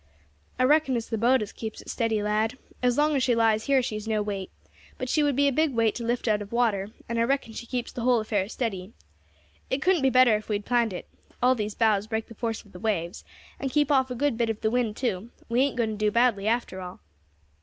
"I 0.57 0.63
reckon 0.63 0.97
it's 0.97 1.09
the 1.09 1.15
boat 1.19 1.43
as 1.43 1.51
keeps 1.51 1.79
it 1.79 1.87
steady, 1.87 2.23
lad. 2.23 2.57
As 2.81 2.97
long 2.97 3.15
as 3.15 3.21
she 3.21 3.35
lies 3.35 3.65
here 3.67 3.83
she 3.83 3.95
is 3.95 4.07
no 4.07 4.23
weight, 4.23 4.49
but 4.97 5.09
she 5.09 5.21
would 5.21 5.35
be 5.35 5.47
a 5.47 5.51
big 5.51 5.75
weight 5.75 5.93
to 5.93 6.03
lift 6.03 6.27
out 6.27 6.41
of 6.41 6.51
water, 6.51 6.89
and 7.07 7.19
I 7.19 7.21
reckon 7.21 7.53
she 7.53 7.67
keeps 7.67 7.91
the 7.91 8.01
whole 8.01 8.19
affair 8.19 8.49
steady. 8.49 8.93
It 9.69 9.83
couldn't 9.83 10.01
be 10.01 10.09
better 10.09 10.35
if 10.35 10.49
we 10.49 10.55
had 10.55 10.65
planned 10.65 10.91
it. 10.91 11.07
All 11.39 11.53
these 11.53 11.75
boughs 11.75 12.07
break 12.07 12.25
the 12.29 12.33
force 12.33 12.65
of 12.65 12.71
the 12.71 12.79
waves, 12.79 13.23
and 13.59 13.69
keep 13.69 13.91
off 13.91 14.09
a 14.09 14.15
good 14.15 14.39
bit 14.39 14.49
of 14.49 14.61
the 14.61 14.71
wind 14.71 14.97
too; 14.97 15.29
we 15.49 15.61
ain't 15.61 15.77
going 15.77 15.91
to 15.91 15.97
do 15.97 16.09
badly 16.09 16.47
after 16.47 16.81
all." 16.81 17.01